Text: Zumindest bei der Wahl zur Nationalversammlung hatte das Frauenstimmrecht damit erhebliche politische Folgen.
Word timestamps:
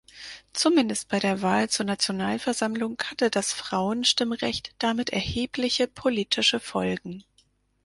Zumindest 0.53 1.09
bei 1.09 1.19
der 1.19 1.43
Wahl 1.43 1.69
zur 1.69 1.85
Nationalversammlung 1.85 2.97
hatte 3.03 3.29
das 3.29 3.53
Frauenstimmrecht 3.53 4.73
damit 4.79 5.11
erhebliche 5.11 5.85
politische 5.87 6.59
Folgen. 6.59 7.23